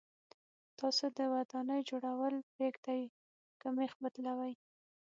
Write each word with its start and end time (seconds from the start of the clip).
تاسو 0.79 1.05
د 1.17 1.19
ودانۍ 1.33 1.81
جوړول 1.89 2.33
پرېږدئ 2.53 3.01
که 3.59 3.67
مېخ 3.77 3.93
بدلوئ. 4.03 4.53